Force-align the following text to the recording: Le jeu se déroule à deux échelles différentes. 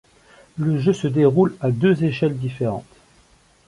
Le 0.57 0.79
jeu 0.79 0.93
se 0.93 1.05
déroule 1.07 1.55
à 1.61 1.69
deux 1.69 2.03
échelles 2.03 2.35
différentes. 2.35 2.87